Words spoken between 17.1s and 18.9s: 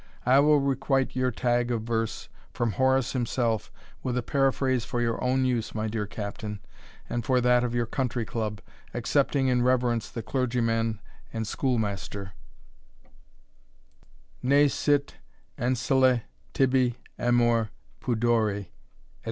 amor pudori, &c.